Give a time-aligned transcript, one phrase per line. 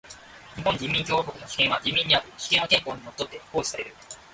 [0.55, 2.25] 日本人民共和国の主権は人民にある。
[2.35, 3.95] 主権は憲法に則って行使される。